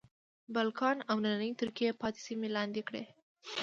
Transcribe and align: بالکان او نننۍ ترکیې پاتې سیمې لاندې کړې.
بالکان 0.53 0.97
او 1.09 1.17
نننۍ 1.23 1.51
ترکیې 1.61 1.91
پاتې 2.01 2.19
سیمې 2.27 2.49
لاندې 2.55 2.81
کړې. 2.87 3.03